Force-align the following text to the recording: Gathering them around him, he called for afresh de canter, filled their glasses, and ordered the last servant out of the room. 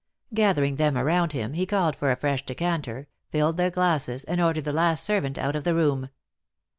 Gathering 0.33 0.77
them 0.77 0.97
around 0.97 1.33
him, 1.33 1.53
he 1.53 1.67
called 1.67 1.95
for 1.95 2.09
afresh 2.09 2.43
de 2.43 2.55
canter, 2.55 3.07
filled 3.29 3.57
their 3.57 3.69
glasses, 3.69 4.23
and 4.23 4.41
ordered 4.41 4.63
the 4.63 4.73
last 4.73 5.03
servant 5.03 5.37
out 5.37 5.55
of 5.55 5.63
the 5.63 5.75
room. 5.75 6.09